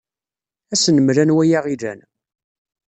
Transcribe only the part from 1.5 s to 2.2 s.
aɣ-ilan.